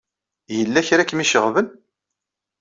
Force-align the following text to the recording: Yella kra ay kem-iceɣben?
Yella 0.57 0.87
kra 0.87 1.01
ay 1.03 1.07
kem-iceɣben? 1.09 1.67